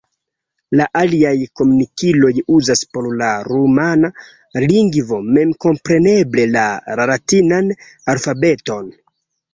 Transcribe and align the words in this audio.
La 0.79 0.85
aliaj 1.01 1.33
komunikiloj 1.59 2.31
uzas 2.59 2.81
por 2.95 3.09
la 3.19 3.29
rumana 3.49 4.11
lingvo 4.65 5.21
memkompreneble 5.39 6.47
la 6.57 6.67
latinan 7.13 7.73
alfabeton. 8.17 8.95